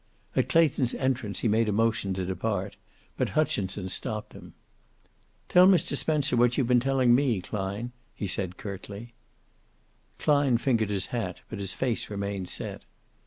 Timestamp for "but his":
11.51-11.75